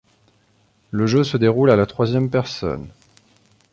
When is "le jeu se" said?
0.89-1.37